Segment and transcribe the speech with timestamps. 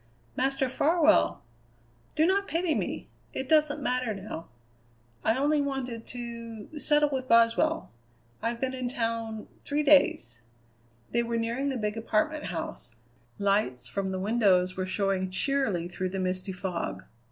[0.35, 1.43] "Master Farwell!"
[2.15, 3.07] "Do not pity me!
[3.33, 4.47] It doesn't matter now.
[5.23, 7.91] I only wanted to settle with Boswell.
[8.41, 10.41] I've been in town three days."
[11.11, 12.95] They were nearing the big apartment house;
[13.37, 17.03] lights from the windows were showing cheerily through the misty fog.